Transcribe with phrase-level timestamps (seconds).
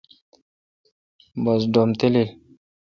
[1.43, 2.29] بس ڈوم تلیل۔